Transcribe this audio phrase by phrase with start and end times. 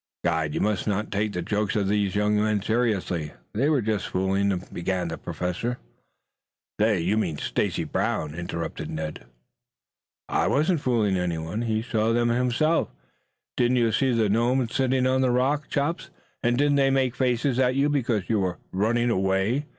[0.23, 3.33] "Guide, you must not take the jokes of these young men seriously.
[3.53, 5.77] They were just fooling," began the Professor.
[6.79, 7.01] "They?
[7.01, 9.25] You mean Stacy Brown," interrupted Ned.
[10.27, 11.61] "I wasn't fooling anyone.
[11.61, 12.89] He saw them himself.
[13.55, 16.09] Didn't you see the gnomes sitting on a rock, Chops,
[16.41, 19.67] and didn't they make faces at you because you were running away?"